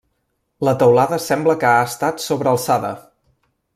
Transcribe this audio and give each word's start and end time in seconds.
La 0.67 0.71
teulada 0.83 1.19
sembla 1.25 1.55
que 1.65 1.69
ha 1.73 1.85
estat 1.91 2.25
sobre 2.29 2.51
alçada. 2.53 2.91